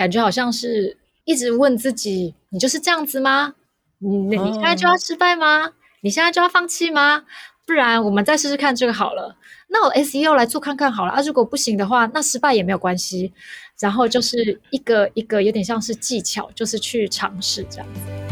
[0.00, 0.96] 感觉好像是
[1.26, 3.52] 一直问自己：你就是这样子吗？
[3.98, 5.66] 你你现在就要失败吗？
[5.66, 7.24] 哦、你现在就要放弃吗？
[7.66, 9.36] 不然我们再试试看这个好了。
[9.68, 11.20] 那我 SEO 来做看看好了啊！
[11.20, 13.30] 如果不行的话，那失败也没有关系。
[13.78, 18.29] 然后就是一个一个有点像是技巧，就是去尝试这样子。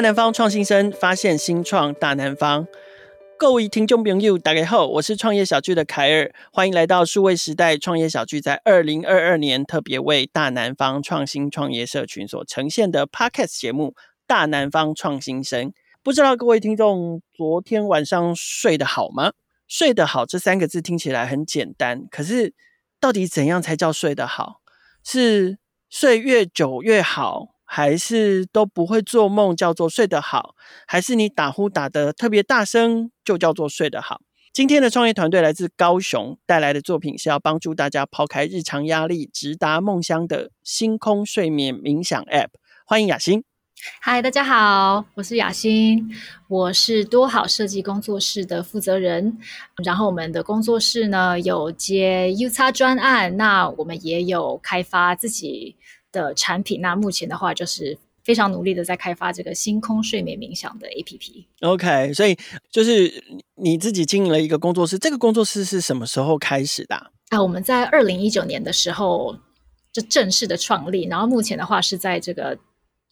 [0.00, 2.66] 南方创新生发现新创大南方，
[3.38, 13.88] 各位听众朋友，大家好，我是创业小聚的凯尔，欢迎来到数位时代创业小聚在二零二二年特别为大南方创新创业社群所呈现的 Podcast 节目
[14.26, 15.68] 《大南方创新生》。
[16.02, 19.32] 不知道各位听众昨天晚上睡得好吗？
[19.68, 22.54] 睡得好这三个字听起来很简单，可是
[22.98, 24.62] 到底怎样才叫睡得好？
[25.04, 25.58] 是
[25.90, 27.48] 睡越久越好？
[27.72, 30.56] 还是都不会做梦，叫做睡得好；
[30.88, 34.22] 还是你打呼打得特别大声，就叫做睡得好。
[34.52, 42.48] 今天的创业团队来自高雄，带来的作品是要帮助大家抛开日常压力，直达梦乡的星空睡眠冥想 App。
[42.84, 43.44] 欢迎雅欣。
[44.00, 46.10] 嗨，大家好，我是雅欣，
[46.48, 49.38] 我是多好设计工作室的负责人。
[49.84, 55.76] 然后我们的工作室呢，有接 U 叉专案，那我们也有开发自己
[56.12, 61.44] 的产品，那目前的话就是非常努力的在开发这个星空睡眠冥想的 APP。
[61.60, 62.36] OK，所以
[62.70, 63.22] 就是
[63.56, 67.10] 你自己经营了一个工作室，这个工作室是什么时候开始的啊？
[67.30, 69.36] 啊，我们在二零一九年的时候
[69.92, 72.58] 就正式的创立，然后目前的话是在这个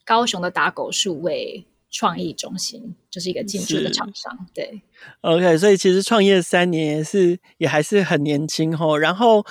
[0.04, 4.82] 高雄的打狗数位创意中心就是一个进驻的厂商，对。
[5.22, 8.96] OK，所以其实创业三年是也还是很年轻吼。
[8.98, 9.44] 然后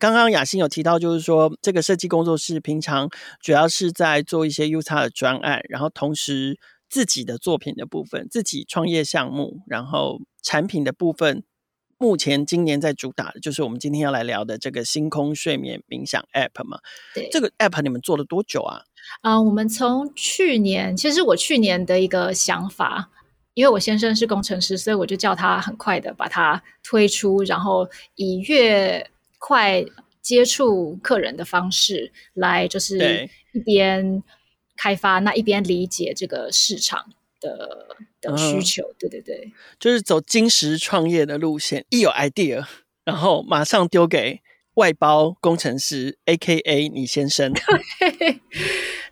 [0.00, 6.58] 刚刚雅欣有提到，就是说这个设计工作室平常主要是在做一些 UX 的专案，然后同时
[6.88, 11.42] 自己的作品的部分，自己创业项目，然后产品的部分，
[11.98, 16.78] 目前今年在主打的就是我们今天要来聊的这个星空睡眠冥想 App 嘛。
[17.14, 18.82] 对，这个 App 你们做了多久啊？
[19.20, 23.10] 啊、呃，我们从去年，其实我去年的一个想法，
[23.54, 29.08] 因为我先生是工程师，所以我就叫他很快的把它推出，然后以越
[29.38, 29.84] 快
[30.20, 34.22] 接触客人的方式来，就是一边
[34.76, 38.82] 开发，那一边理解这个市场的的需求。
[38.82, 42.64] 嗯、对对对，就是走金石创业的路线，一有 idea，
[43.04, 44.40] 然后马上丢给。
[44.74, 46.88] 外包工程师，A.K.A.
[46.88, 47.52] 你先生。
[47.98, 48.40] 对，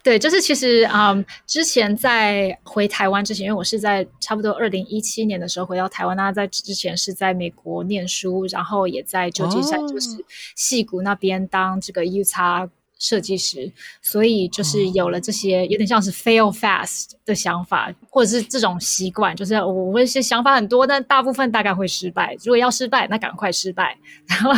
[0.03, 10.09] 对，就是其实啊、嗯，之前在回台湾之前，因为我是在差不多二零一七年的时候回到台湾，那在之前是在美国念书，然后也在旧金山，就是
[10.56, 12.70] 戏谷那边当这个 UX。
[13.00, 22.37] 设计师，所以就是有了这些有点像是 fail fast 的想法，或者是这种习惯，就是我会是想法很多，但大部分大概会失败。
[22.44, 24.53] 如果要失败，那赶快失败，然后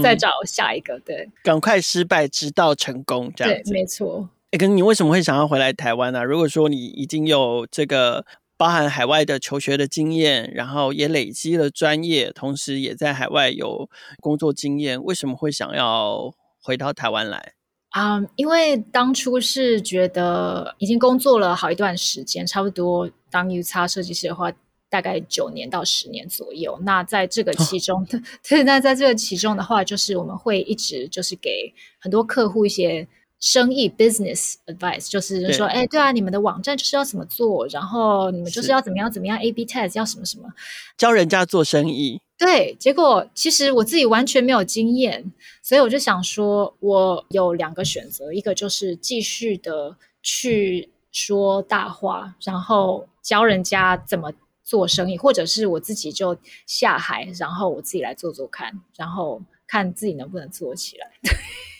[0.00, 0.94] 再找下一个。
[0.98, 3.62] 嗯、对，赶快失败，直到成功，这样。
[3.64, 4.28] 对，没错。
[4.50, 6.22] 哎、欸，可是你为什么会想要回来台湾呢、啊？
[6.22, 8.26] 如果说你已经有这个
[8.56, 13.88] 包含海外的求学的经验，然后也累积了专业，同时也在海外有
[14.20, 17.54] 工作经验，为什么会想要回到台湾来？
[17.98, 24.52] 啊，um, 因为当初是觉得已经工作了好一段时间，差不多当 UX 设计师的话，
[24.88, 26.78] 大概九年到十年左右。
[26.82, 28.06] 那在这个其中，哦、
[28.48, 33.06] 对，那在这个其中的话，就是我们会一直就是给很多客户一些。
[33.40, 40.48] 生意 business advice 就是说，哎，对啊，你们的网站就是要怎么做，然后你们就是要怎么样怎么样 A/B test 要什么什么，
[40.96, 42.20] 教人家做生意。
[42.38, 45.32] 对，结果其实我自己完全没有经验，
[45.62, 54.32] 所以我就想说，我有两个选择，一个就是继续的去说大话，然后教人家怎么
[54.62, 61.10] 做生意，或者是我自己就下海，然后我自己来做做看，然后看自己能不能做起来。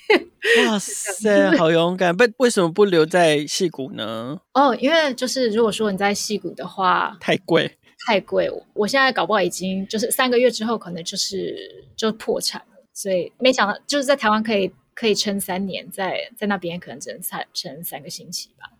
[0.66, 2.16] 哇塞， 好勇敢！
[2.16, 4.40] 不，为什么不留在戏谷呢？
[4.54, 7.76] 哦，因为就是如果说你在戏谷的话，太贵，
[8.08, 8.50] 太贵。
[8.72, 12.82] 我现在搞不好已经就是三个月之后，可能就是就破产了。
[12.94, 18.70] 所以没想到，就是在台湾可以可以撑三年，在在那边可能只能撑撑三个星期吧。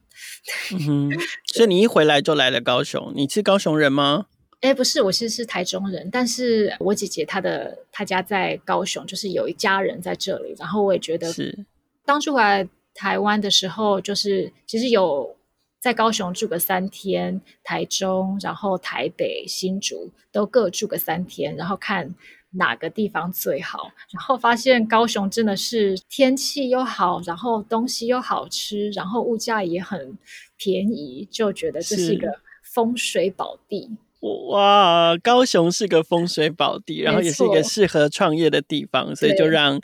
[0.72, 1.20] 嗯哼，
[1.52, 4.28] 所以你一回来就来了高雄，你是高雄人吗？
[4.62, 10.54] 哎，不是，我其实是台中人，但是我姐姐她的她家在高雄，就是有一家人在这里。
[10.58, 11.66] 然后我也觉得，是
[12.06, 15.36] 当初回来台湾的时候，就是其实有
[15.80, 22.14] 在高雄住个三天，台中，然后台北、新竹都各住个三天，然后看
[22.52, 30.18] 哪个地方最好，然后发现高雄真的是天气又好，然后东西又好吃，然后物价也很
[30.56, 33.90] 便宜，就觉得这是一个风水宝地。
[34.50, 39.80] 哇，高雄是个风水宝地，然后也是一个适合创业的地方，所以就让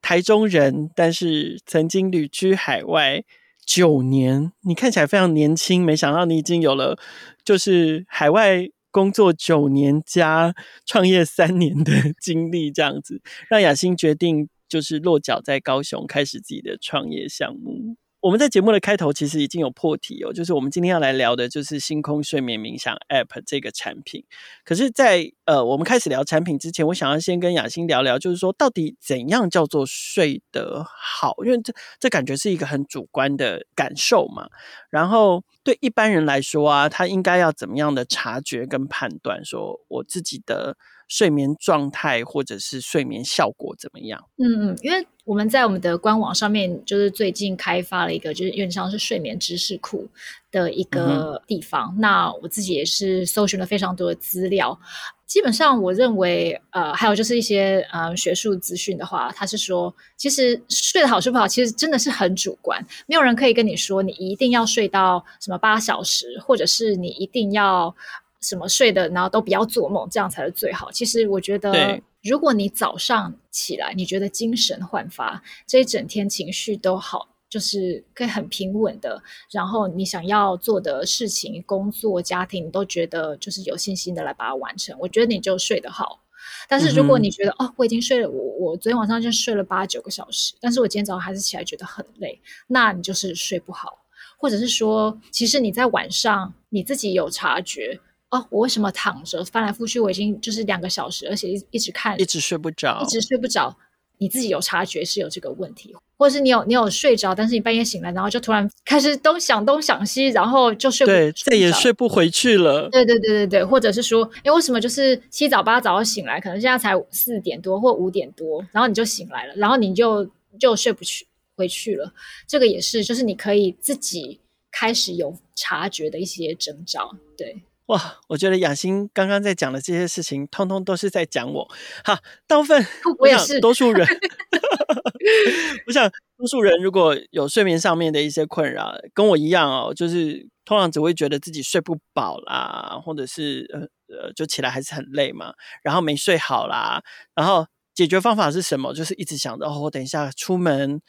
[0.00, 3.24] 台中人，但是曾经旅居海外
[3.64, 6.98] 九年，你看起来非常年轻，没想到你已经有了
[7.44, 10.54] 就是海外工作九年加
[10.84, 17.96] 创业三年的 经历，这样子让雅欣决定就是落脚在高雄，开始自己的创业项目。
[18.22, 24.24] 我们在节目的开头其实已经有破题哦，就是我们今天要来聊的就是星空睡眠冥想 App 这个产品。
[24.64, 31.34] 可是在，呃我们开始聊产品之前，我想要先跟雅欣聊聊，就是说到底怎样叫做睡得好？
[31.44, 34.48] 因为这这感觉是一个很主观的感受嘛。
[34.88, 40.76] 然后对一般人来说啊，他应该要怎么样的察觉跟判断，说我自己的。
[41.08, 44.22] 睡眠状态或者是睡眠效果怎么样？
[44.38, 50.08] 嗯嗯，因为我们在我们的官网上面，就是最近开发了一个，就是有点像是睡眠知识库
[50.50, 51.94] 的一个地方。
[51.96, 54.78] 嗯、那我自己也是搜寻了非常多的资料。
[55.26, 62.84] 基本上，我认为，呃，还有就是一些呃学术资讯的话，他是说，其实睡得好睡不好，其实真的是很主观。
[63.06, 67.94] 没有人可以跟你说，你一定要睡到什么八小时，或者是你一定要。
[68.42, 70.90] 什么睡的，然后都不要做梦，这样才是最好。
[70.90, 84.96] 其实我觉得，如果你早上起来，你觉得精神焕发，这一整天情绪都好，就是可以很平稳的，然后你想要做的事情、工作、家庭，你都觉得就是有信心的来把它完成。
[84.98, 86.20] 我觉得你就睡得好。
[86.68, 93.98] 但是如果你觉得、嗯、哦，我已经睡了，我我昨天晚上就睡了八九个小时，但是我今天早上还是起来觉得很累，那你就是睡不好，
[94.38, 98.00] 或者是说，其实你在晚上你自己有察觉。
[98.32, 100.00] 哦，我为什么躺着翻来覆去？
[100.00, 103.76] 我已经就是两个小时，而且一一直看，一直睡不着，一直睡不着。
[104.18, 112.88] 你自己有察觉是有这个问题，或者是你有你有睡着，但是你半夜醒来，然后就突然开始东想东想西，然后就睡不对，再也睡不回去了。
[112.90, 121.26] 对对对对对，或者是说，哎，为什么就是七早八早醒来，可能现在才四点多或五点多，然后你就醒来了，然后你就就睡不去
[121.56, 122.14] 回去了。
[122.46, 124.40] 这个也是，就是你可以自己
[124.70, 127.60] 开始有察觉的一些征兆，对。
[127.92, 131.68] 哇，我觉得雅欣刚刚在讲的这些事情，通通都是在讲我。
[132.02, 132.86] 哈，大部分
[133.18, 134.06] 我也是，多数人，
[135.86, 143.80] 我想多数人如果有睡眠上面的一些困扰，跟我一样哦，就是通常只会觉得自己睡不饱啦，或者是呃
[144.16, 145.52] 呃，就起来还是很累嘛，
[145.82, 147.02] 然后没睡好啦，
[147.34, 148.94] 然后解决方法是什么？
[148.94, 151.02] 就是一直想着哦，我等一下出门。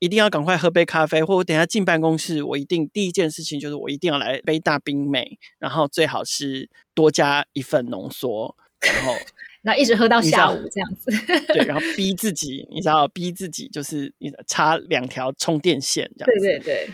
[0.00, 9.12] 一定要赶快喝杯咖啡，或我等一下进办公室，我一定第一件事情就是我一定要来杯大冰美，然后最好是多加一份浓缩，然后
[9.62, 11.10] 那一直喝到下午这样子。
[11.48, 16.46] 对，然后 逼自己，你知道，逼自己就是你插两条充电线这样子。
[16.46, 16.88] 对对对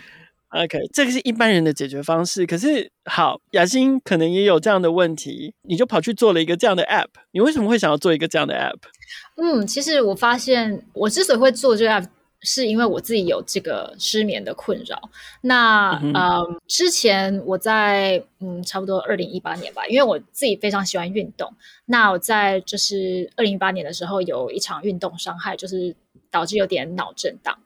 [0.49, 2.43] ，OK，这个是一般人的解决方式。
[2.43, 7.09] 可是好，雅欣可能也有这样的问题，你就跑去做了一个这样的 App。
[7.31, 8.79] 你为什么会想要做一个这样的 App？
[9.37, 12.07] 嗯，其实我发现我之所以会做这个 App。
[12.45, 15.09] 是因为我自己有这个失眠的困扰。
[15.41, 21.51] 那、嗯、呃，之前我在嗯，差不多二零一八年吧，因为我自己非常喜欢运动。
[21.85, 25.95] 那我在就是二零一八年的时候有一场运动伤害，就是
[26.29, 27.57] 导致有点脑震荡。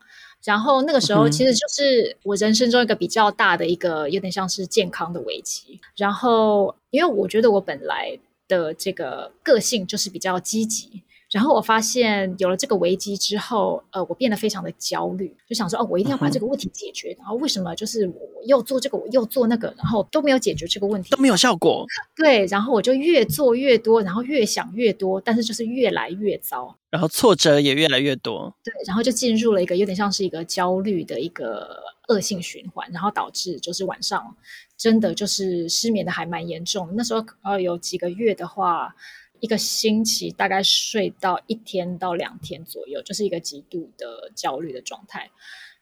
[0.43, 5.79] 然后那个时候其实就是我人生中一个比较大的一个有点像是健康的危机。
[5.97, 8.17] 然后因为我觉得我本来
[8.47, 11.03] 的这个个性就是比较积极。
[11.31, 17.11] 然后我发现有了这个危机之后，呃，我变得非常的焦虑，就想说，哦，我一定要把这个问题解决。
[17.11, 21.85] 嗯、然后为什么就是我又做这个，我又做那个，然后都没有解决这个问题，都没有效果。
[22.15, 28.51] 对，然后我就越做越多，然后越想越多，但是就是越来越糟，然后挫折也越来越多。
[28.63, 34.35] 对，然后就进入了一个有点像是一个焦虑的一个恶性循环，然后导致就是晚上
[34.75, 36.89] 真的就是失眠的还蛮严重。
[36.95, 38.95] 那时候呃有几个月的话。
[39.39, 45.29] 一个星期大概睡到一天到两天左右，就是一个极度的焦虑的状态。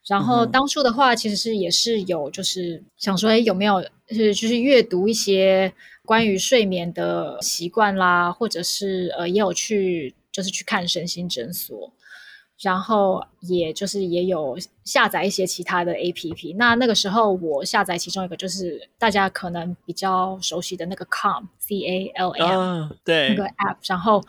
[0.08, 5.74] 然后当初的话，其实是也是有，就是想说，哎，有没有就是就是阅读一些
[6.06, 11.92] 关于睡眠的习惯啦，或者是呃，也有去就是去看身心诊所。
[12.60, 16.56] 然后也就是也有下载一些其他的 APP。
[16.56, 23.78] 那那个时候我下载其中一个就是大家可能比较熟悉的那个 Calm C A L M，对，那个 App。
[23.88, 24.24] 然后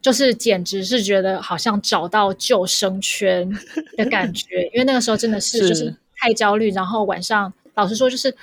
[0.00, 3.50] 就是简直是觉得好像找到救生圈
[3.96, 6.70] 的感觉，因为那个时候真的是 就是太焦虑。
[6.70, 8.34] 然后晚上老实说，就是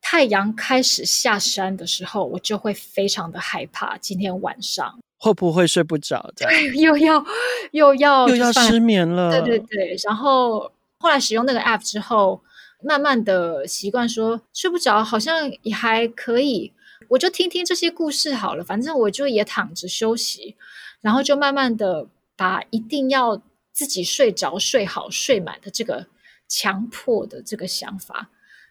[0.00, 6.32] 太阳开始下山的时候，我就会非常的害怕今天晚上会不会睡不着？
[6.36, 6.46] 对
[6.80, 7.24] 又要
[7.72, 9.30] 又要又要失眠了。
[9.30, 12.40] 对对对，然后后来使用那个 app 之后，
[12.82, 16.72] 慢慢的习惯说睡不着，好像也还可以，
[17.08, 20.56] 我就听听这些故事好了，反正我就也躺着休息，
[21.00, 22.06] 然后就慢慢的
[22.36, 26.06] 把一定要自己睡着、睡好、睡满的这个
[26.48, 28.30] 强迫的这个想法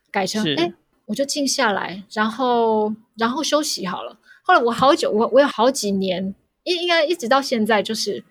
[0.09, 0.73] 改成哎。
[1.07, 4.17] 我就静下来，然后然后休息好了。
[4.47, 8.23] 后来我好久，我我有好几年，应应该一直到现在，就是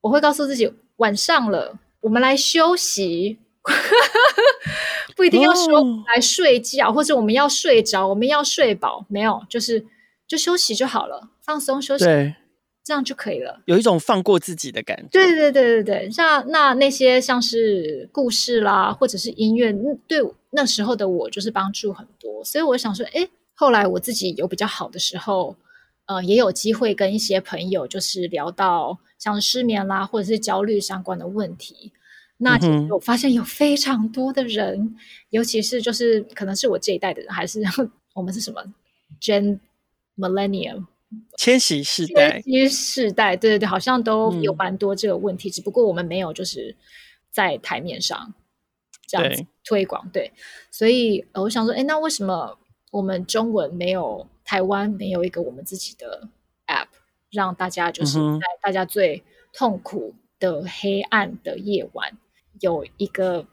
[0.00, 3.38] 我会告诉自己，晚上了，我们来休息，
[5.16, 5.80] 不一定要说
[6.12, 9.86] 来睡觉，哦、或者我们要睡着，我们要睡饱，没有，就是
[10.26, 12.04] 就休息就好了，放松休息。
[12.04, 12.34] 对。
[12.84, 15.08] 这样就可以了，有一种放过自己的感觉。
[15.12, 19.70] 对对对对对，像那那些像是故事啦，或者是音乐，
[20.06, 22.42] 对那时候的我就是帮助很多。
[22.42, 23.28] 所以我想说，哎，
[23.60, 25.56] 后来我自己有比较好的时候，
[26.06, 31.92] 呃，也有机会跟一些朋友就是聊到像失眠啦，或者是焦虑相关的问题。
[32.36, 34.96] 那其实我发现有非常多的人，嗯、
[35.30, 37.60] 尤其是就是可能是我这一代的人，还是
[38.14, 38.64] 我们是什么
[39.20, 39.58] Gen
[40.16, 40.86] Millennium。
[41.36, 46.76] 千禧世代，千禧世代，对对对，好像都有蛮多这个问题，嗯、只不过我们没有就是
[47.32, 48.32] 在台面上
[49.08, 50.32] 这样子推广，对，对，
[50.70, 52.56] 所以我想说，哎，那为什么
[52.90, 56.28] 我们中文没有台湾没有一个我们自己的
[56.66, 56.88] app，
[57.30, 62.18] 让大家就是在大家最痛苦的黑暗的夜晚、嗯、
[62.60, 63.46] 有一个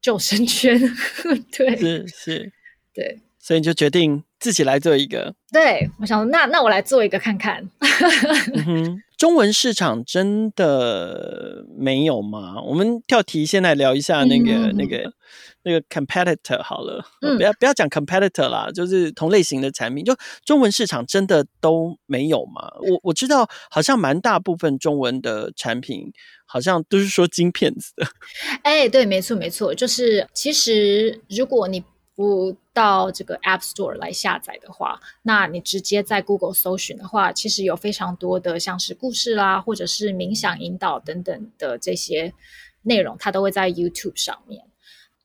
[0.00, 0.78] 救生圈？
[1.56, 2.52] 对，是是，
[2.94, 4.24] 对，所以你就决定。
[4.38, 7.66] 自己来做一个， 对，我想说，那那我来做一个看看。
[8.68, 12.60] 嗯、中文市场真的没有吗？
[12.62, 15.10] 我们跳题，先来聊一下那个、嗯、那个
[15.62, 22.70] 那个 competitor 好了，嗯、不要不要讲 competitor 啦，就是同类型的产品，就中文市场真的都没有吗？
[22.82, 26.12] 我我知道，好像蛮大部分中文的产品，
[26.44, 28.06] 好像都是说金片子的。
[28.62, 31.82] 哎，对，没错没错，就是其实如果你。
[32.16, 42.32] 不到这个 App Store 来下载的话，那你直接在 Google 搜寻的话，其实有非常多的像是故事啦，或者是冥想引导等等的这些
[42.82, 44.64] 内容，它都会在 YouTube 上面。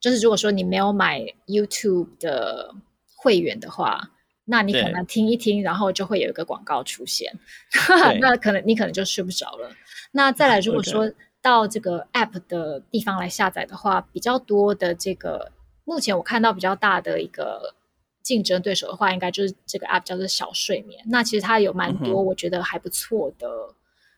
[0.02, 2.76] 就是如果说你没有买 YouTube 的
[3.16, 4.12] 会员的话，
[4.44, 7.34] 那你可能听一听，然后就会有一个广告出现，
[8.20, 9.72] 那可能你可能就睡不着了。
[10.12, 11.10] 那再来，如果说
[11.42, 15.54] 到这个 App 的地方来下载的话，比较多的这个。
[15.92, 17.76] 目前我看到比较大的一个
[18.24, 21.04] 竞争对手的话，应该就是这个 app 叫做小睡眠。
[21.08, 23.46] 那其实它有蛮多我觉得还不错的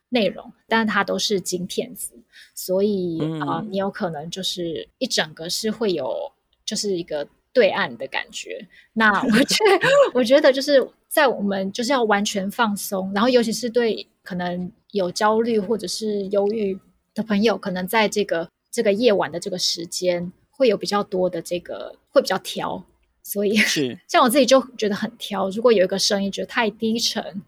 [0.10, 2.14] 内容，嗯、但是它都是金片子，
[2.54, 6.32] 所以啊、嗯呃，你有可能就是一整个是会有
[6.64, 8.68] 就是一个对岸的感觉。
[8.94, 16.80] 那我觉得， 我觉得就是在我们就是要完全放松，然后尤其是对可能有焦虑或者是忧郁
[17.16, 20.32] 的朋友，可能在这个这个夜晚的这个时间。
[20.64, 22.82] 会有比较多的这个，会比较挑，
[23.22, 25.50] 所以是 像我自己就觉得很挑。
[25.50, 27.42] 如果有一个声音觉得太低沉，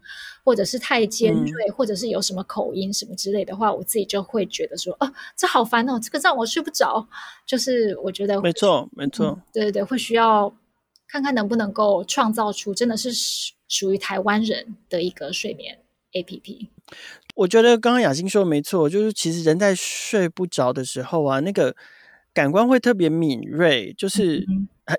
[0.44, 7.08] 或者是太尖锐，嗯、或者是有什么口音什么之类的话，我自己就会觉得说，哦，这好烦哦，这个让我睡不着。
[7.46, 10.54] 就是我觉得没错，没错、嗯，对对对，会需要
[11.08, 13.10] 看看能不能够创造出真的是
[13.66, 15.78] 属于台湾人的一个睡眠
[16.12, 16.68] APP。
[17.34, 21.74] 我觉得刚刚雅欣说的没错，就是其实人在睡不着的时候啊，那个。
[22.36, 24.44] 感官会特别敏锐，就是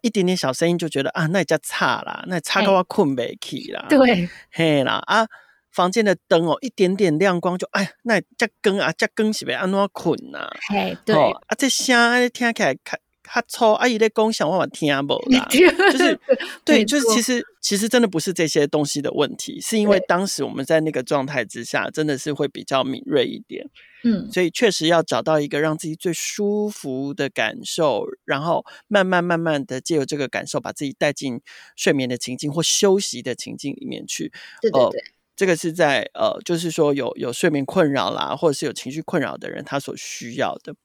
[0.01, 3.86] 一点点小声音就觉得啊，那也叫差啦，那差到我困不起啦。
[3.89, 5.27] 对，嘿啦啊，
[5.72, 10.50] 房间的灯哦，一点点亮光就哎，那这更啊，这更是不安怎困呐？
[10.70, 13.00] 嘿，对啊，这声听起来看。
[13.28, 15.48] 他抽阿姨在共享，我我听不啦，
[15.92, 16.20] 就是
[16.64, 23.70] 对，就是其实其实真的不是这些东西的问题，是因为当时我们在那个状态之下，真的是会比较敏锐一点，
[24.04, 31.42] 嗯，所以确实要找到一个让自己最舒服的感受，然后慢慢慢慢的借由这个感受，把自己带进
[31.76, 34.32] 睡眠的情境或休息的情境里面去，
[34.62, 35.04] 对对对。
[35.38, 40.75] 这个是在呃，就是说有有睡眠困扰啦，或者是有情绪困扰的人，他所需要的。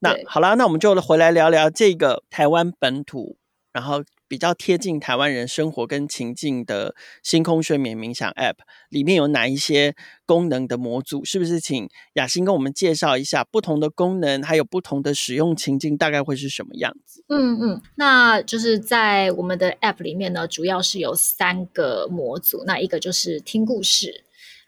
[0.00, 3.38] 那好啦，那我们就回来聊聊这个台湾本土，
[3.72, 4.04] 然后
[4.34, 8.56] 比较贴近台湾人生活跟情境的星空睡眠冥想 App
[8.88, 9.94] 里面有哪一些
[10.26, 11.24] 功能的模组？
[11.24, 17.24] 是不是请雅欣跟我们介绍一下不同的功能，还有不同的使用情境，大概会是什么样子？
[17.28, 24.24] 嗯嗯，那就是在我们的 App 里面呢，主要是有三个模组，那一个就是听故事，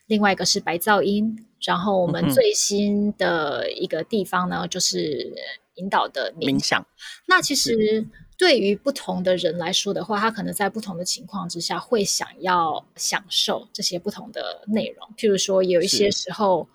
[0.06, 1.44] 另外一个是白噪音。
[1.64, 5.34] 然后我们最新的一个地方呢，嗯、就是
[5.74, 6.54] 引导的冥想。
[6.54, 6.86] 冥想。
[7.26, 15.08] 那其实，对于不同的人来说的话，他可能在不同的情况之下会想要享受这些不同的内容。
[15.16, 16.68] 譬如说，有一些时候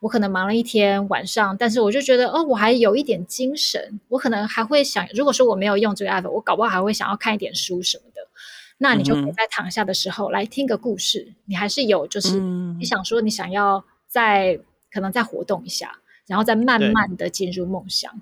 [0.00, 8.20] 我可能忙了一天晚上，但是我就觉得哦，我还有一点精神，我可能还会想，如果说我没有用这个 app，我搞不好还会想要看一点书什么的。
[8.78, 14.58] 那你就可以在躺下的时候来听个故事，嗯、你还是有就是你想说你想要再
[14.90, 18.20] 可能再活动一下，然后再慢慢的进入梦乡。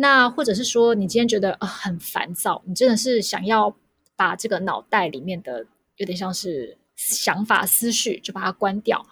[0.00, 3.76] 那或者是说，你今天觉得呃很烦躁，你真的是想要
[4.16, 5.66] 把这个脑袋里面的
[5.96, 9.04] 有点像是想法思绪就把它关掉。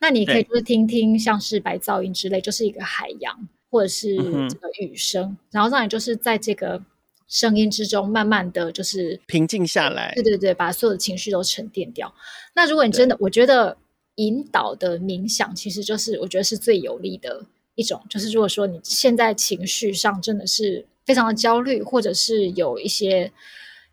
[0.00, 6.82] 那你可以就是听听像是白噪音之类，就是一个海洋或者是这个雨声，嗯、然后让你就是在这个
[7.26, 10.12] 声音之中慢慢的就是平静下来。
[10.14, 12.14] 对对对，把所有的情绪都沉淀掉。
[12.54, 13.78] 那如果你真的，我觉得
[14.16, 17.46] 引导的冥想其实就是我觉得是最有力的。
[17.74, 23.32] 一种就是，如果说你现在情绪上真的是非常的焦虑，或者是有一些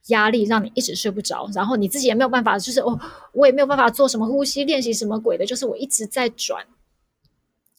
[0.08, 3.00] 压力，让你一直睡不着，然后你自己也没有办法，就是哦，
[3.34, 6.66] 我也没有办法做什么呼吸练习什么鬼的，就是我一直在转。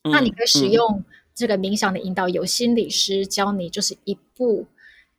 [0.04, 1.04] 嗯、那你可以使用
[1.34, 4.66] 这个冥想的引导，有心理师教你，就是一步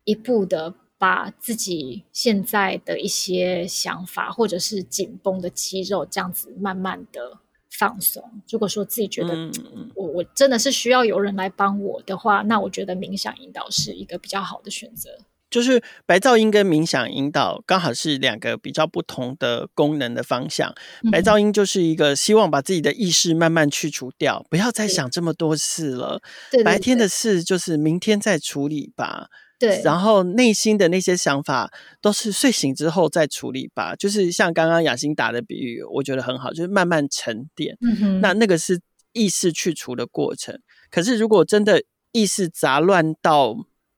[0.04, 7.40] 一步的把自己现在的一些想法，或者是紧绷的肌肉，这样子慢慢的。
[7.78, 8.24] 放松。
[8.50, 9.50] 如果说自己觉得
[9.96, 15.10] 我我真的是需要有人来帮我的话，那我觉得冥想引导是一个比较好的选择。
[15.50, 20.74] 就是白噪音跟冥想引导刚好是两个比较不同的功能的方向。
[21.12, 26.20] 白噪音就是一个希望把自己的意识慢慢去除掉，不要再想这么多事了。
[26.66, 29.28] 白天的事就是明天再处理吧。
[29.64, 33.96] 对，然后内心的那些想法都是睡醒之后再处理吧。
[33.96, 37.78] 就是像刚刚雅欣打的比喻，我觉得很好，就是慢慢沉淀。
[37.80, 38.82] 嗯哼，那那个是
[39.14, 40.60] 意识去除的过程。
[40.92, 43.56] 可是如果真的意识杂乱到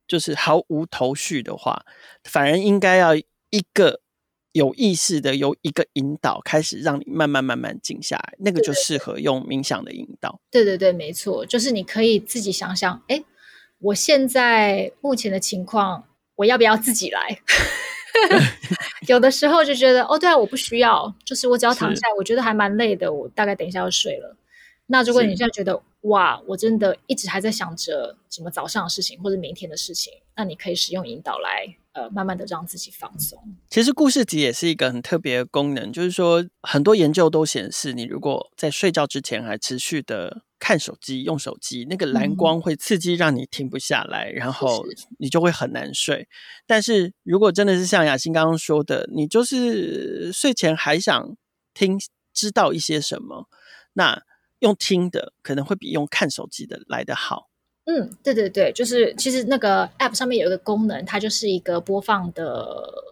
[0.07, 1.83] 就是毫无头绪的话，
[2.23, 4.01] 反而应该要一个
[4.51, 8.35] 有意识的，有一个引导，开始让你慢慢慢慢静下来。
[8.37, 10.39] 那个就适合用冥想的引导。
[10.51, 13.23] 对对对，没错，就是你可以自己想想，哎。
[13.79, 16.03] 我现在目前的情况，
[16.35, 17.39] 我要不要自己来？
[19.07, 24.35] 有的时候就觉得，哦，对啊，我不需要，就是我只要躺下来，我觉得还蛮累的，我大概等一下要睡了。
[24.87, 31.75] 那如果你现在觉得，哇，我真的一直还在想着什么早上的事情或者明天的事情，那你可以使用引导来。
[31.95, 33.41] 呃，慢慢的让自己放松。
[33.69, 44.83] 其实故事集也是一个很特别的功能，就是说很多研究都显示，你如果在睡觉之前还持续的看手机、用手机，那个蓝光会刺激让你停不下来，嗯、然后
[45.19, 46.27] 你就会很难睡。
[46.65, 51.35] 但是如果真的是像雅欣刚刚说的，你就是睡前还想
[51.73, 51.97] 听
[52.33, 53.47] 知道一些什么，
[53.93, 54.21] 那
[54.59, 57.49] 用听的可能会比用看手机的来得好。
[57.85, 62.65] 嗯，对对对，就是其实那个 App 上面有一个功能，它就是一个播放的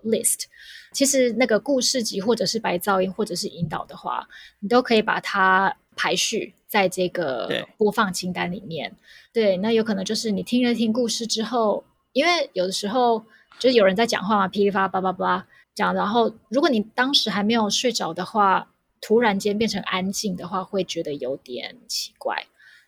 [0.04, 0.46] list。
[0.94, 4.28] 其实那个故事集或者是白噪音或者是引导的话，
[4.60, 8.96] 你都可以把它排序在这个播放清单里面。
[9.32, 13.24] 对，对，那有可能就是你听了听故事之后，因为有的时候
[13.60, 18.70] 就是有人在讲话嘛，噼里啪啦叭叭叭讲，然后如果你当时还没有睡着的话，
[19.02, 22.46] 突然间变成安静的话，会觉得有点奇怪。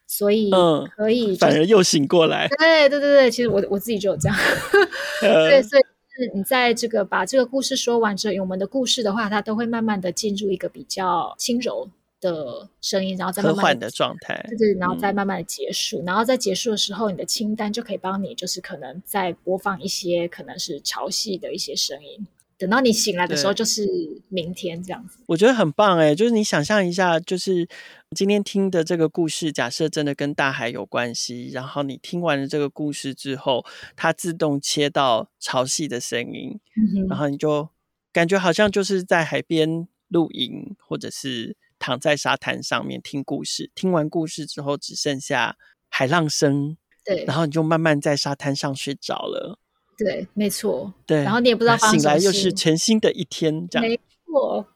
[0.08, 0.52] 所以
[0.96, 2.48] 可以、就是嗯，反而又醒过来。
[2.60, 4.38] 对对对对，其实我我自己就有这样。
[5.20, 11.90] 对，所以是你在这个把这个故事说完之后，我们的故事的话，它都会慢慢的进入一个比较轻柔
[12.26, 16.02] 的声音，然后再慢慢的状态，对对，然后再慢慢的结束。
[16.02, 22.26] 嗯、然后在结束的时候，你的清单就可以帮你，就是可能再播放一些可能是潮汐的一些声音。
[22.58, 23.86] 等到你醒来的时候，就是
[24.30, 25.20] 明天这样子。
[25.28, 27.68] 我觉得很棒哎，就是你想象一下，就是
[28.16, 37.68] 今天听的这个故事，假设真的跟大海有关系，然后你听完了这个故事之后，它自动切到潮汐的声音，嗯，然后你就
[38.14, 43.72] 感觉好像就是在海边露营，或者是躺在沙滩上面听故事。
[43.76, 45.56] 听完故事之后，只剩下
[45.90, 49.60] 海浪声，对，然后你就慢慢在沙滩上睡着了。
[49.98, 50.94] 对，没错。
[51.06, 53.88] 对，然后你也不知道醒来又是全新的一天，这样。
[53.88, 54.68] 没错。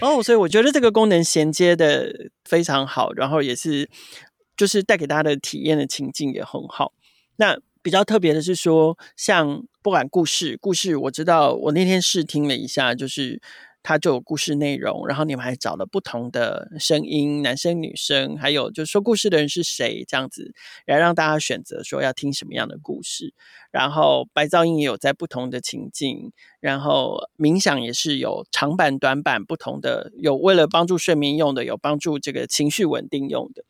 [0.00, 3.88] 哦，所以我觉得这个功能衔接的非常好，然后也是
[4.56, 6.92] 就是带给大家的体验的情境也很好。
[7.36, 13.40] 那比较特别的是说，像不管故事，故事我知道，我那天试听了一下，就是。
[13.82, 20.52] 它就有故事内容，然后你们还找了不同的声音，男生、女生，还有就是说故事的人是谁，这样子
[20.86, 23.32] 来让大家选择说要听什么样的故事。
[23.70, 33.64] 然后白噪音也有在不同的情境，然后冥想也是有长版、短版不同的，有为了帮助睡眠用的，有帮助这个情绪稳定用的。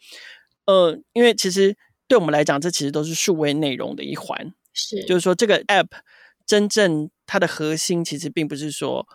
[0.67, 1.77] 呃，因为其实
[2.09, 5.89] 对我们来讲，这其实都是数位内容的一环，是，就是说这个 app。
[6.47, 9.07] 真正它的核心其实并不是说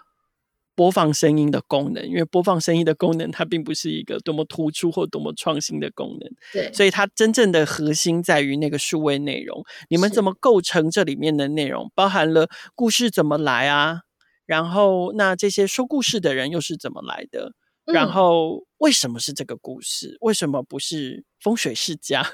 [0.75, 6.29] 播放声音的功能，因为播放声音的功能它并不是一个多么突出或多么创新的功能。
[6.51, 9.63] 对，所以它真正的核心在于那个数位内容。
[9.89, 11.91] 你们怎么构成这里面的内容？
[11.95, 14.01] 包含了故事怎么来啊？
[14.45, 17.53] 然后那这些说故事的人又是怎么来的？
[17.85, 20.17] 然后为什么是这个故事？
[20.21, 22.25] 为什么不是风水世家？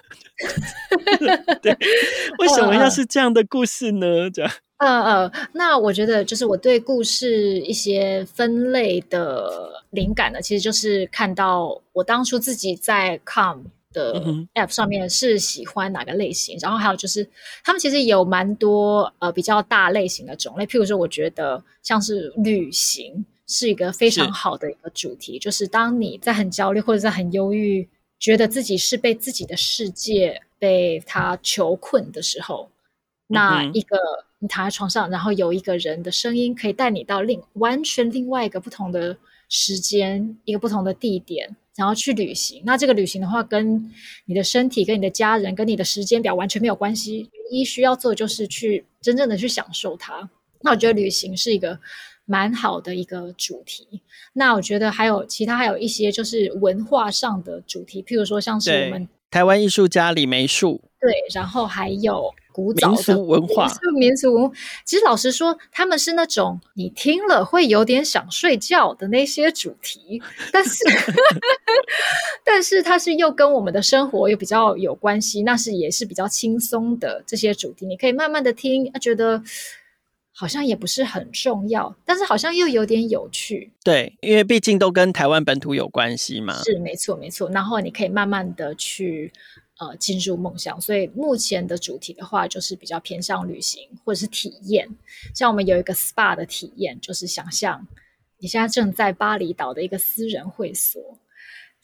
[1.61, 1.77] 对，
[2.39, 4.29] 为什么要是这样的故事呢？
[4.29, 4.51] 这样，
[4.81, 13.63] 嗯嗯，那我觉得就是我对故事一些分类的灵感呢，其实就是看到我当初自己在 Calm
[13.93, 14.19] 的
[14.55, 17.29] App 上面是喜欢哪个类型，然后还有就是
[17.63, 23.25] 他们其实有蛮多呃比较大类型的种类，譬如说我觉得像是旅行。
[23.53, 27.85] 是一个非常好的一个主题，是就是当你在很焦虑或者在很忧郁，
[28.17, 32.69] 觉得自己是被自己的世界被他囚困的时候，
[33.27, 33.97] 嗯、那一个
[34.41, 39.15] 你躺在床上，然后有一个人的声音可以带你到另完全另外一个不同的
[39.47, 42.61] 时间，一个不同的地点，然后去旅行。
[42.65, 43.89] 那这个旅行的话，跟
[44.25, 50.29] 你的身体、跟你的家人、跟你的时间表完全没有关系，唯一需要做的就是去真正的去享受它。
[50.61, 51.79] 那我觉得旅行是一个。
[52.25, 53.99] 蛮好的一个主题，
[54.31, 63.67] 那我觉得还有其他还有一些就是文化上的主题，譬如说像是我们台湾艺术家李梅树，对，然后还有古早的民俗文化，
[63.97, 64.55] 民俗文化。
[64.85, 70.83] 其实老实说，他们是那种你听了会有点想睡觉的那些主题， 但是
[72.43, 79.41] 但是它是又跟我们的生活又比较有关系，那是也是比较轻松的这些主题，你可以慢慢的听，觉得。
[80.41, 83.71] 好像也不是很重要，但是好像又有点有趣。
[83.83, 86.63] 对，因为毕竟都跟台湾本土有关系嘛。
[86.63, 87.47] 是，没错，没错。
[87.51, 89.31] 然后你可以慢慢的去
[89.77, 90.81] 呃进入梦想。
[90.81, 94.89] 所以目前的主题的话，就是比较偏向旅行或者是体验。
[95.35, 97.85] 像我们有一个 SPA 的体验，就是想象
[98.39, 101.19] 你现在正在巴厘岛的一个私人会所，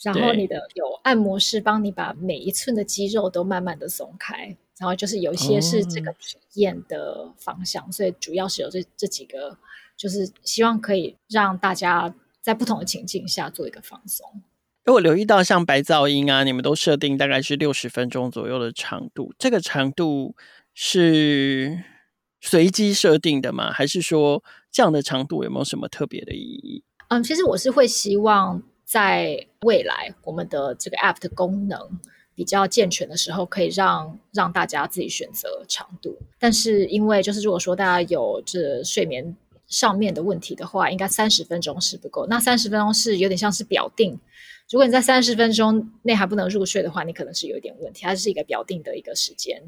[0.01, 4.57] 然后你的有按摩师帮你把每一寸的肌肉都慢慢的松开。
[4.79, 9.57] 然后就是有一些是这个体验的方向，哦、所以主要是有这这几个，
[9.95, 14.43] 就是希望可以让大家在不同的情境下做一个放松。
[14.83, 20.35] 如果留意到像白噪音啊，你们都设定大概是六十分钟左右的长度，这个长度
[20.73, 21.83] 是
[22.39, 23.71] 随机设定的吗？
[23.71, 26.83] 还是说这样的长度有没有什么特别的意义？
[27.09, 31.99] 嗯，其实我是会希望在未来我们的这个 App 的功能。
[32.37, 36.15] 比较健全的时候，可以让让大家自己选择长度。
[36.37, 42.27] 但是因为就是如果说大家有这睡眠上面的问题的话，应该三十分钟是不够。
[42.27, 44.11] 那三十分钟是有点像是表定，
[44.69, 48.03] 如果你在三十分钟内还不能入睡的话，你可能是有一点问题。
[48.03, 49.59] 它是一个表定的一个时间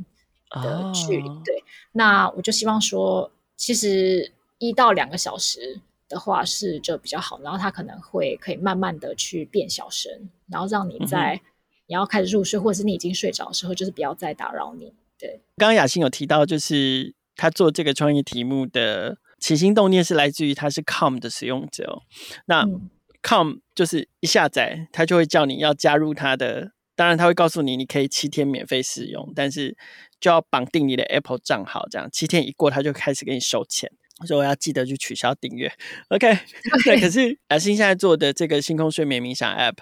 [0.52, 1.28] 的距离。
[1.28, 1.44] Oh.
[1.44, 7.42] 对，那我就希望说，其实一到两个小时的话是就比较好。
[7.42, 11.42] 然后它可能会可以慢慢的去变小声，然后让你在。
[11.90, 11.96] Mm-hmm.
[11.96, 14.94] 你要开始入睡，或者是你已经睡着的时候，就是不要再打扰你。
[15.18, 22.04] 对，刚刚雅欣有提到，就是他做这个创意题目的起心动念是来自于他是 Calm 的使用者哦。
[22.46, 22.64] 那
[23.24, 29.76] Calm 就是一下载，他就会叫你要加入他的，当然他会告诉你你可以七天免费使用，但是
[30.22, 33.92] 就要绑定你的 Apple 账号，这样七天一过，他就开始给你收钱，
[34.28, 35.70] 所以我要记得去取消订阅。
[36.10, 36.38] OK，
[36.86, 39.80] 对，可是雅欣现在做的这个星空睡眠冥想 App。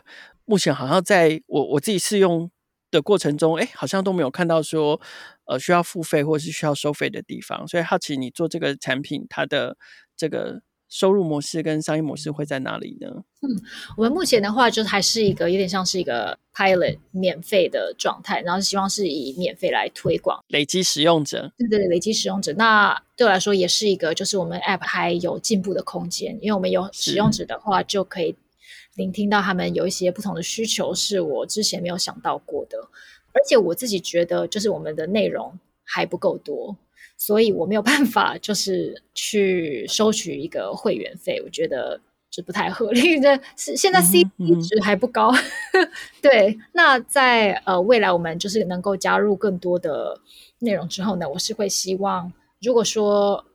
[0.47, 2.49] 目前好像在我我自己试用
[2.89, 4.99] 的过程中，哎，好像都没有看到说，
[5.45, 7.67] 呃，需要付费或是需要收费的地方。
[7.67, 9.75] 所以好奇你做这个产品，它的
[10.15, 13.09] 这个收入模式跟商业模式会在哪里呢？
[13.41, 13.61] 嗯，
[13.97, 21.51] 我们目前的话，就是还是一个有点像是一个 pilot 免费的状态，然后希望是以免费来推广，累积使用者。
[21.57, 22.53] 对对，累积使用者。
[22.53, 28.37] 那对我来说，也是一个就是我们 app 还有进步的空间，因为我们有使用者的话就可以。
[28.97, 32.77] 聆听到他们有一些不同的需求，是我之前没有想到过的，
[33.31, 36.75] 而且我自己觉得，就是我们的内容还不够多，
[37.15, 43.39] 所以我没有办法就是去收取一个会员费，我觉得这不太合理的。
[43.55, 45.31] 是现在 CP 值还不高，
[46.19, 46.57] 对。
[46.73, 50.19] 那在呃未来，我们就是能够加入更多的
[50.57, 53.45] 内容之后呢，我是会希望，如果说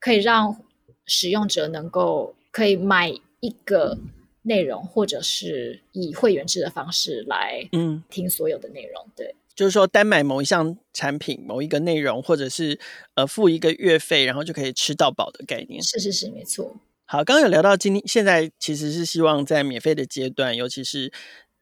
[0.00, 0.56] 可以让
[1.04, 3.98] 使用者能够可以买一个。
[4.46, 12.78] 内容，或者是以会员制的方式来嗯听所有的内容，嗯，对，就是说单买某一项产品、某一个内容，或者是
[13.14, 15.82] 呃付一个月费，然后就可以吃到饱的概念。
[15.82, 16.76] 是是是，没错。
[17.04, 21.12] 好，刚刚有聊到今天，现在其实是希望在免费的阶段，尤其是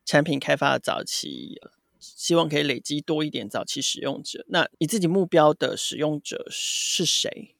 [0.04, 1.60] 产品开发的早期，
[1.98, 4.44] 希望可以累积多一点早期使用者。
[4.48, 7.54] 那你自己目标的使用者是谁？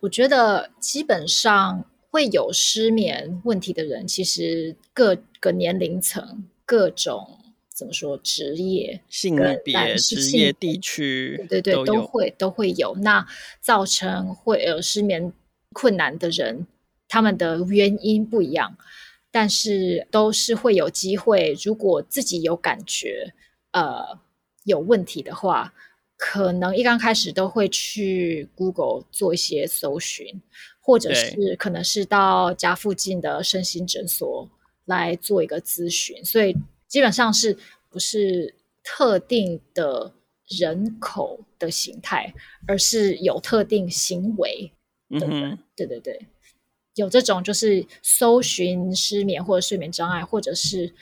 [0.00, 7.38] 我觉得基本上会有失眠问题的人，其实各个年龄层、各种
[7.70, 12.94] 怎么说职业、性别、职业、地区，对对对，都会都会有。
[12.96, 13.26] 那
[13.62, 15.32] 造成会有失眠
[15.72, 16.66] 困难的人，
[17.08, 18.76] 他们的原因不一样，
[19.30, 21.56] 但是都是会有机会。
[21.64, 23.32] 如果自己有感觉，
[23.70, 24.18] 呃，
[24.64, 25.72] 有问题的话。
[26.24, 30.40] 可能一刚开始都会去 Google 做一些搜寻，
[30.82, 34.46] 或者是可能是到家附近的身心诊所
[34.84, 36.54] 来做一个咨询，所以
[36.86, 37.56] 基本上是
[37.88, 40.12] 不是特定的
[40.46, 42.34] 人口的形态，
[42.66, 44.72] 而是有特定行为。
[45.20, 46.26] 的人，嗯，对对对，
[46.94, 50.94] 有这种就是搜寻失眠或者睡眠障碍，或者是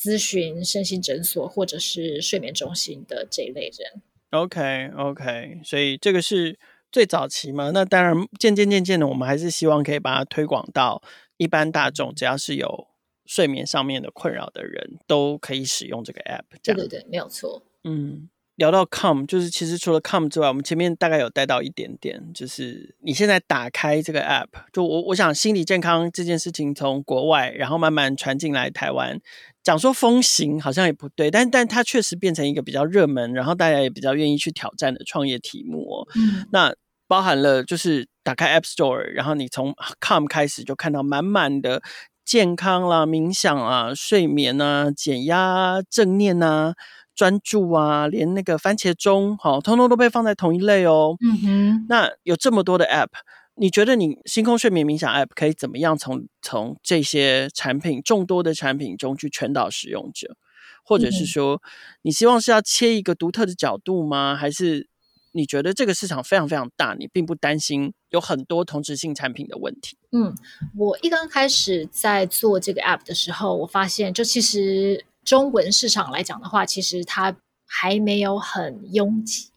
[0.00, 4.02] 咨询身心诊所或者是睡眠中心的这一类人。
[4.30, 6.58] Okay, okay, 所以这个是
[6.92, 7.70] 最早期嘛？
[7.72, 11.02] 那当然，渐渐渐渐的，我们还是希望可以把它推广到
[11.38, 12.86] 一般大众，只要是有
[13.24, 16.44] 睡眠上面的困扰的人都可以使用这个 App。
[16.62, 17.64] 对对对，没有错。
[17.84, 29.18] 嗯，聊到 Calm，就是其实除了 Calm 之外，我们前面大概有带到一点点，就是你现在打开这个 App，就我我想心理健康这件事情从国外，然后慢慢传进来台湾。
[29.62, 36.08] 讲说风行好像也不对，但但它确实变成一个比较热门，然后大家也比较愿意去挑战的创业题目哦。
[36.16, 36.74] 嗯，那
[37.12, 41.82] 包含了就是打开 App Store，然后你从 Calm 开始就看到满满的
[42.24, 46.72] 健康啦、冥想啊、睡眠啊、减压、啊正念啊、
[47.14, 51.14] 专注啊，连那个番茄钟，好，通通都被放在同一类哦。
[51.20, 53.10] 嗯哼，那有这么多的 App。
[53.56, 60.34] 你觉得你星空睡眠冥想 App 可以怎么样从从这些产品众多的产品中去劝导使用者，
[60.82, 61.60] 或者是说，
[62.00, 64.34] 你希望是要切一个独特的角度吗？
[64.34, 64.88] 还是
[65.32, 69.96] 你觉得这个市场非常非常大，你并不担心有很多同质性产品的问题？
[70.12, 70.34] 嗯，
[70.76, 79.48] 我一刚开始在做这个 App 的时候，我发现就其实中文市场来讲的话，其实它还没有很拥挤。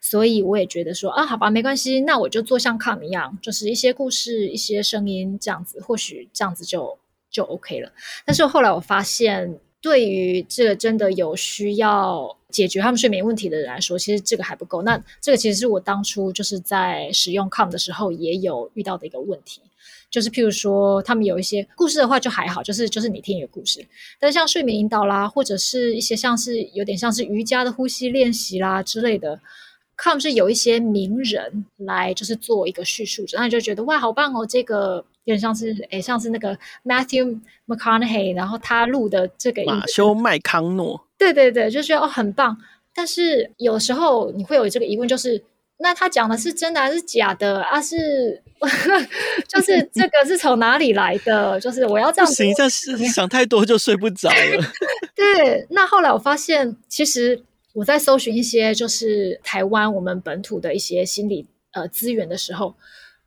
[0.00, 6.96] 所以我也觉得说啊，好吧，没关系，那我就做像 Calm 一样，就是一些故事、一些声音这样子，或许这样子就
[7.28, 7.92] 就 OK 了。
[8.24, 14.82] 但是后来我发现，对于这个真的有需要解决他们睡眠问题的人来说，其实这个还不够。
[14.82, 19.60] 那这个其实是我当初就是在使用 Com 的时候也有遇到的一个问题，
[20.10, 23.86] 就是譬如说他们有一些故事的话就还好，就是就是你听一个故事，
[24.18, 29.40] 但是像睡眠引导啦，或者是一些像是有点像是瑜伽的呼吸练习啦之类的。
[30.00, 34.46] ，Com 是有一些名人来，就是做一个叙述者，那你就觉得哇，好棒哦！
[34.46, 42.56] 这个点像是，诶，像是那个 Matthew McConaughey，然后他录的这个马修麦康诺，对对对，就觉得哦很棒。
[42.94, 45.42] 但是有时候你会有这个疑问，就是
[45.78, 47.80] 那他讲的是真的还是假的啊？
[47.80, 48.42] 是
[49.46, 51.60] 就是这个是从哪里来的？
[51.60, 54.64] 就是我要这样子，行，这是想太多就睡不着了。
[55.14, 57.42] 对，那后来我发现其实。
[57.74, 62.74] 我在搜寻一些就是台湾我们本土的一些心理呃资源的时候，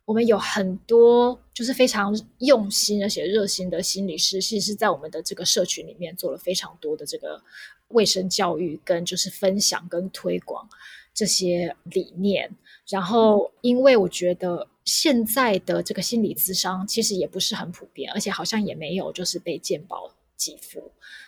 [0.04, 7.42] 我们有很多就是非常用心而且热心的心理师，其实是在我们的这个社群里面做了非常多的这个
[7.88, 10.68] 卫生教育跟就是分享跟推广
[11.12, 12.50] 这些理念。
[12.88, 20.80] 然后，因为我觉得现在的这个心理咨商其实也不是很普遍，而且好像也没有就是被健保给付，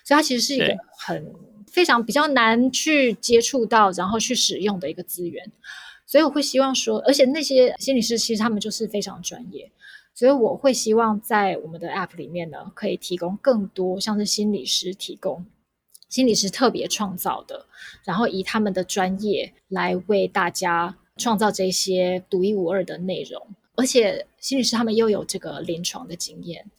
[0.04, 1.34] 所以它其实是一个很。
[1.66, 5.50] 非常比较难去接触到，然后去使用的一个资源，
[6.06, 9.68] 所以我会希望说，而且那些心理师其实他们就是非常专业，
[10.14, 15.44] 所以我会希望在我们的 App 里面呢，可以提供更多像是心理师提供，
[16.08, 17.66] 心理师特别创造的，
[18.04, 26.70] 然后以他们的专业来为大家创造这些独一无二的内容，而且心理师他们又有这个临床的经验。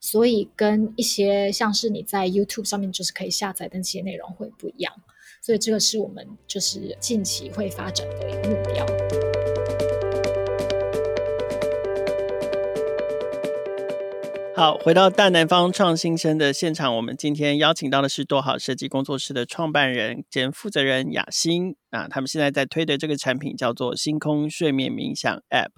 [0.00, 4.92] 所以跟一些像是你在 YouTube 上面就是可以下载的那些内容会不一样，
[5.40, 9.33] 所以这个是我们就是近期会发展的一个目标。
[14.56, 25.70] 好，回到大南方创新生的现场，我们今天邀请到的是多好设计工作室的创办人兼负责人雅欣啊，他们现在在推的这个产品叫做星空睡眠冥想 App。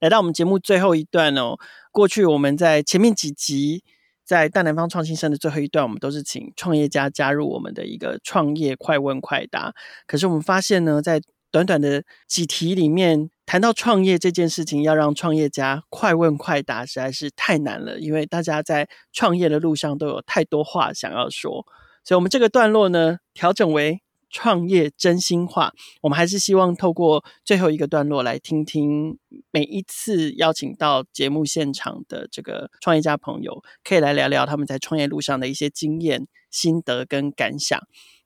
[0.00, 1.56] 来到我们节目最后一段哦。
[1.92, 3.84] 过去我们在前面几集，
[4.24, 9.72] 在大南方创新生的最后一段，我们都是请创业家加入我们的一个创业快问快答。
[10.08, 11.20] 可是我们发现呢，在
[11.52, 21.66] 短短的几题里面，谈到创业这件事情，要让创业家快问快答实在是太难了，因为大家在创业的路上都有太多话想要说。
[22.04, 29.18] 所以，我们这个段落呢，调整为创业真心话，我们还是希望透过最后一个段落来听听
[29.50, 37.78] 每一次邀请到节目现场的这个创业家朋友，可以来聊聊他们在创业路上的一些经验、心得跟感想。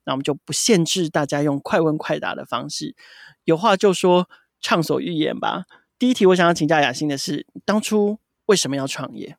[0.04, 2.96] 那我们就不限制大家用快问快答的方式，
[3.44, 4.28] 有话就说，
[4.60, 5.64] 畅所欲言吧。
[5.98, 9.36] 第一题，我想要请教雅欣的是，当初为什么要创业？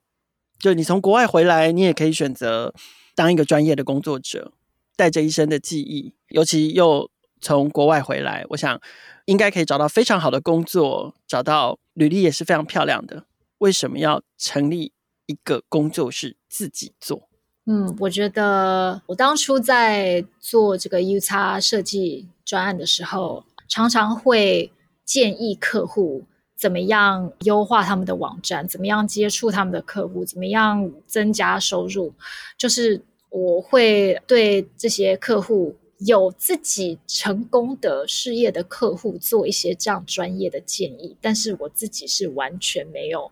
[0.60, 2.74] 就你从国外回来，你也可以选择
[3.16, 4.54] 当一个专业的工作者。
[4.96, 8.82] 带着一身的记忆，尤其又从国外回来，我想
[9.28, 13.24] 应该可以找到非常好的工作，找到履历也是非常漂亮的。
[13.60, 14.92] 为什么要成立
[15.28, 17.30] 一个工作室自己做？
[17.66, 24.70] 嗯，我觉得我当初在做这个 UX 设计专案的时候，常常会
[25.10, 26.24] 建议客户
[26.56, 32.14] 怎么样优化他们的网站，怎么样接触他们的客户，怎么样增加收入，
[32.58, 33.02] 就是。
[33.32, 43.32] 我会对这些客户有自己成功的事业的客户做一些这样专业的建议，但是我自己是完全没有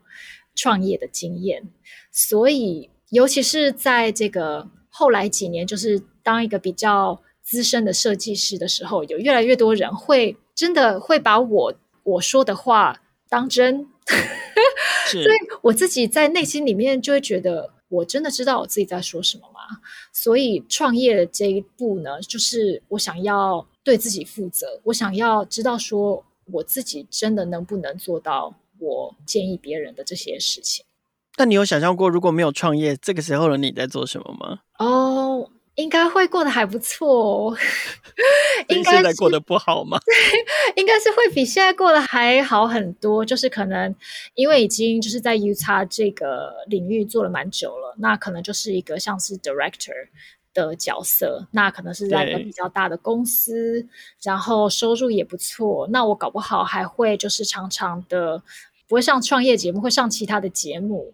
[0.53, 1.67] 创业的经验，
[2.11, 13.87] 所以尤其是在这个后来几年，就是当一个比较资深的设计师的时候，有越来越多人会真的会把我我说的话当真，
[15.09, 17.71] 所以我自己在内心里面就会觉得。
[17.89, 19.79] 我真的知道我自己在说什么吗？
[20.11, 30.83] 所以创业的这一步呢，就是我想要对自己负责，我想要知道说我自己真的能不能做到我建议别人的这些事情。
[31.37, 34.59] 那你有想象过如果没有创业，这个时候的你在做什么吗？
[34.79, 35.49] 哦。
[35.77, 37.07] 应该会过得还不错
[37.51, 37.57] 哦，
[38.69, 39.99] 应该现在过得不好吗？
[40.75, 43.23] 应该是会比现在过得还好很多。
[43.23, 43.95] 就是可能
[44.33, 49.93] 因为已经就是在 U 叉这个领域做了蛮久了，那可能就是一个像是 director
[50.53, 53.87] 的角色，那可能是在一个比较大的公司，
[54.23, 55.87] 然后收入也不错。
[55.91, 58.41] 那我搞不好还会就是常常的
[58.88, 61.13] 不会上创业节目，会上其他的节目。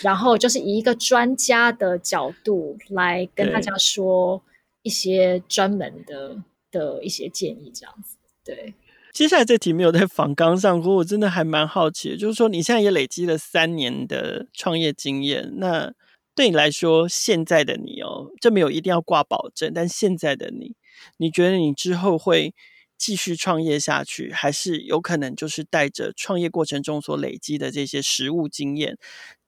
[0.00, 4.42] 然后就是以一个专家的角度来跟大家说
[4.82, 8.16] 一些专门的的一些建议，这样子。
[8.44, 8.74] 对，
[9.12, 15.92] 接下来这题没有在访纲上过，我真的还蛮好奇的，就是说你现在也累积了三年的创业经验，那
[16.34, 20.74] 对你来说，现在的你哦，这没有一定要挂保证，但现在的你，
[21.18, 22.52] 你觉得你之后会
[22.96, 28.98] 继续创业下去，还是有可能就是带着创业过程中所累积的这些实务经验？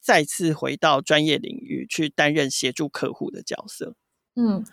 [0.00, 3.94] 再次回到专业领域去担任协助客户的角色。
[4.36, 4.64] 嗯，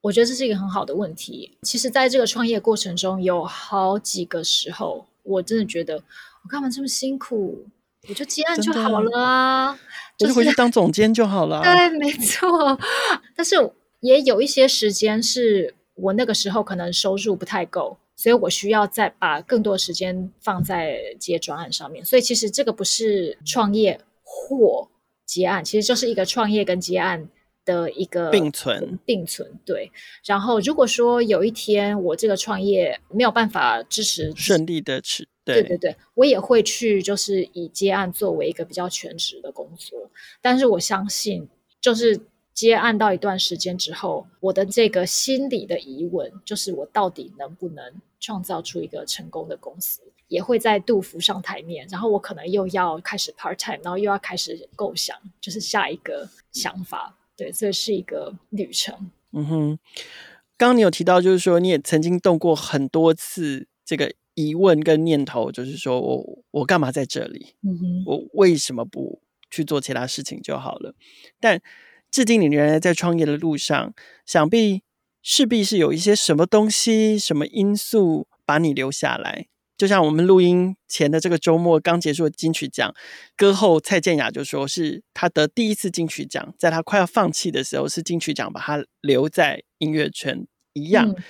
[0.00, 1.56] 我觉得这是一个很好的问题。
[1.62, 6.02] 其实，在这个创业过程中，有好几个时候，我真的觉得
[6.42, 7.66] 我干嘛这么辛苦？
[8.08, 9.78] 我就接案就好了啊，
[10.18, 11.62] 我就回去当总监就好了。
[11.64, 12.76] 对，没错。
[13.36, 13.54] 但是
[14.00, 22.04] 也有一些时间是我那个时候可能收入不太够，所以我需要再把更多时间放在接专案上面。
[22.04, 24.00] 所以，其实这个不是创业。
[24.28, 24.88] 或
[25.24, 27.28] 结案，其实就是一个创业跟结案
[27.64, 29.48] 的一个并存，并存。
[29.64, 29.90] 对，
[30.24, 40.10] 然后如果说有一天我这个创业没有办法支持顺利的持，对对对，我也会去就是以结案作为一个比较全职的工作。
[40.42, 41.48] 但是我相信，
[41.80, 42.20] 就是
[42.56, 47.84] 接案到一段时间之后，我的这个心理的疑问就是我到底能不能
[48.18, 50.00] 创造出一个成功的公司？
[50.28, 57.16] 也会再度浮上台面，然后我可能又要开始 part time，然后又要开始构想，就是下一个想法。
[57.36, 59.10] 对，这是一个旅程。
[59.32, 59.78] 嗯哼，
[60.56, 67.54] 刚刚你有提到，就是说你也曾经动过很多次这个疑问跟念头，就是说我我干嘛在这里？
[67.62, 70.94] 嗯哼，我为什么不去做其他事情就好了？
[71.38, 71.60] 但
[72.10, 73.92] 至今你仍然在创业的路上，
[74.24, 74.82] 想必
[75.22, 79.46] 势必是有一些什么东西、什么因素把你留下来。
[79.76, 82.94] 就像我们录音前的这个周末刚结束的金曲奖，
[83.36, 91.10] 歌后蔡健雅就说是她得第一次金曲奖，在她快要放弃的时候，是金曲奖把她留在音乐圈一样。
[91.10, 91.22] 嗯。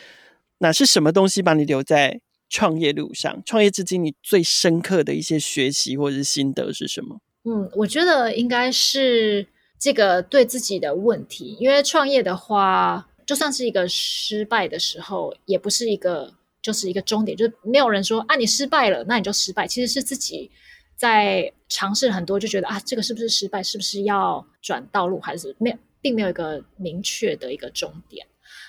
[0.58, 3.42] 那是什么东西把你留在创业路上？
[3.44, 7.20] 创业至今你最深刻的一些学习或者是心得是什么？
[7.42, 9.48] 嗯，我觉得应该是
[9.78, 16.34] 这个对自己的问题，因为创业的话，就算是一个失败的时候，也不是一个。
[16.62, 19.68] 就是一个终点，就是没有人说啊，你失败了，那你就失败。
[19.68, 20.50] 其实是自己
[20.96, 23.62] 在尝试很多，就觉得啊，这个是不是失败？
[23.62, 25.20] 是不是要转道路？
[25.20, 28.26] 还是没有，并没有一个明确的一个终点。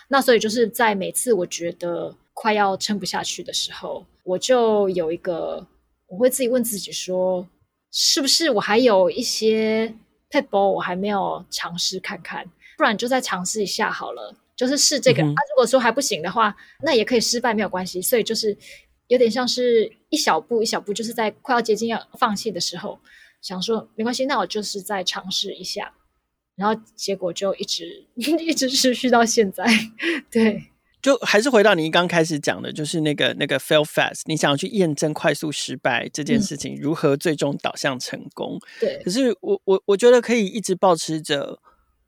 [0.10, 5.66] 那所以就是在每次我觉得快要撑不下去的时候，我就有一个，
[6.06, 7.48] 我会自己问自己说，
[7.92, 9.92] 是不是我还有一些
[10.30, 12.46] 撇步我还没有尝试看看？
[12.78, 14.36] 不然就再尝试一下好了。
[14.56, 15.22] 就是试这个。
[15.22, 18.02] 嗯、啊，如果说还不行的话，那也可以失败，没有关系。
[18.02, 18.58] 所以就是
[19.08, 23.00] 有点像是一小步一小步，就是在快要接近要放弃的时候，
[23.42, 25.94] 想说没关系，那我就是再尝试一下。
[26.56, 29.64] 然后结果就一直 一直持续到现在，
[30.32, 30.72] 对，
[31.08, 38.58] 就还是回到你刚开始讲的，就是那个那个 fail fast，你想要去验证快速失败这件事情如何最终导向成功。
[38.58, 41.62] 嗯、对，可是我我我觉得可以一直保持着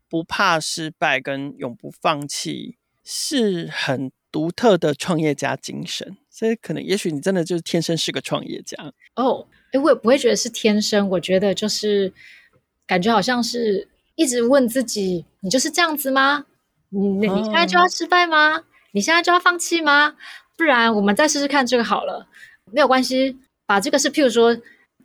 [0.06, 6.18] 不怕失败跟永不放弃，是很独特的创业家精神。
[6.28, 8.76] 所以可能也许你真的就是天生是个创业家
[9.16, 9.46] 哦。
[9.72, 12.12] 哎，我也不会觉得是天生，我觉得就是
[12.86, 13.88] 感觉好像是。
[14.16, 16.44] 一直问自己：“你就是这样子吗？
[16.90, 18.64] 你你现在就要失败吗？
[18.92, 20.14] 你现在就要放弃吗？
[20.56, 22.26] 不然我们再试试看这个好了，
[22.72, 23.38] 没有关系。
[23.66, 24.54] 把这个是，譬如说，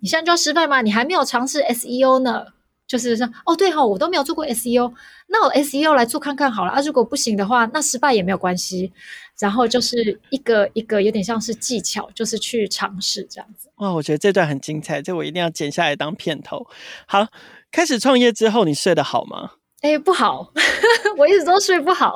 [0.01, 0.81] 你现在就要失败吗？
[0.81, 2.45] 你还没有尝试 SEO 呢，
[2.87, 4.93] 就是说，哦，对哈、我都没有做过 SEO，
[5.27, 6.81] 那我 SEO 来做看看好了啊。
[6.81, 8.91] 如果不行的话，那失败也没有关系。
[9.39, 13.69] 然后就是一个一个有点像是技巧，就是去尝试这样子。
[13.75, 16.65] 哇，我觉得这段很精彩，这我一定要剪下来当片头。
[17.05, 17.27] 好。”
[17.71, 19.51] 开始创业之后，你睡得好吗？
[19.85, 20.51] 哎、欸，不好，
[21.15, 22.15] 我一直都睡不好。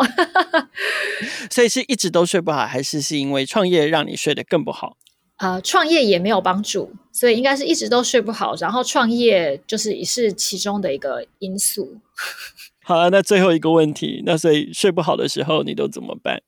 [1.51, 4.97] 所以是一直都睡不好，还是是因为创业让你睡得更不好？
[5.38, 8.55] 呃，创业也没有帮助，所以应该是一直都睡不好。
[8.55, 12.01] 然后创业就是也是其中的一个因素。
[12.84, 16.41] 好了，那最后一个问题，那所以睡不好的时候你都怎么办？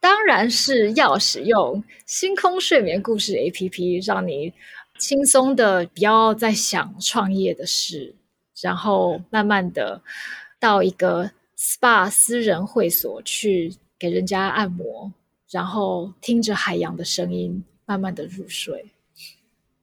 [0.00, 4.52] 当然是要使用星空睡眠故事 APP，让你
[4.98, 8.16] 轻松的不要再想创业的事。
[8.62, 10.00] 然后慢慢的
[10.58, 15.12] 到一个 SPA 私人会所去给人家按摩，
[15.50, 18.92] 然后听着海洋的声音，慢慢的入睡。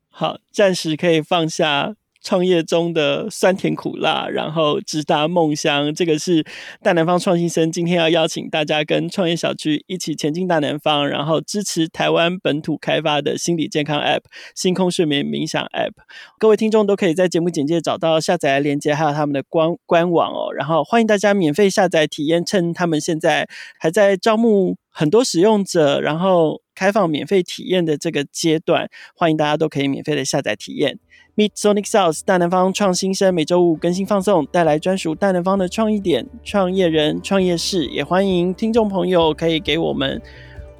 [0.09, 1.95] 好，暂时可以放下。
[2.24, 6.43] 创业中的酸甜苦辣，然后直达梦乡，这个是
[6.82, 14.21] 大南方创新生今天要邀请大家跟创业小聚一起前进大南方，然后支持台湾本土开发的心理健康 App
[14.55, 15.91] 星空睡眠冥想 App。
[16.39, 20.53] 各位听众都可以在节目简介找到下载的链接，还有他们的官官网哦。
[20.53, 23.47] 然后欢迎大家免费下载体验，趁他们现在
[23.78, 30.99] 还在招募很多使用者，然后开放免费体验的这个阶段，欢迎大家都可以免费的下载体验。
[31.36, 37.88] Meet Sonic South 大南方创新生每周五更新放送，带来专属大南方的创意点、创业人、创业事。
[37.88, 40.21] 也欢迎听众朋友可以给我们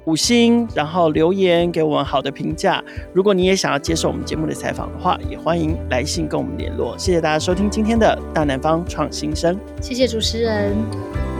[0.04, 2.80] 五星，然后留言给我们好的评价。
[3.12, 6.96] 如果你也想要接受我们节目的采访的话，也欢迎来信跟我们联络。
[6.96, 11.33] 谢谢大家收听今天的大南方创新生，谢谢主持人。